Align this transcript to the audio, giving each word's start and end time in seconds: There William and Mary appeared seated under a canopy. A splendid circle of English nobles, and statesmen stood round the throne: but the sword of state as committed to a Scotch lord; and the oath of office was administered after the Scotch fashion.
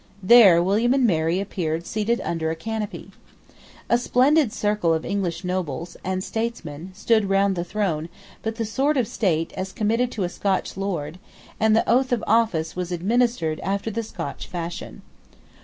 There 0.23 0.63
William 0.63 0.95
and 0.95 1.05
Mary 1.05 1.39
appeared 1.39 1.85
seated 1.85 2.19
under 2.21 2.49
a 2.49 2.55
canopy. 2.55 3.11
A 3.87 3.99
splendid 3.99 4.51
circle 4.51 4.95
of 4.95 5.05
English 5.05 5.43
nobles, 5.43 5.95
and 6.03 6.23
statesmen 6.23 6.89
stood 6.95 7.29
round 7.29 7.55
the 7.55 7.63
throne: 7.63 8.09
but 8.41 8.55
the 8.55 8.65
sword 8.65 8.97
of 8.97 9.07
state 9.07 9.53
as 9.53 9.71
committed 9.71 10.11
to 10.13 10.23
a 10.23 10.27
Scotch 10.29 10.75
lord; 10.75 11.19
and 11.59 11.75
the 11.75 11.87
oath 11.87 12.11
of 12.11 12.23
office 12.25 12.75
was 12.75 12.91
administered 12.91 13.59
after 13.59 13.91
the 13.91 14.01
Scotch 14.01 14.47
fashion. 14.47 15.03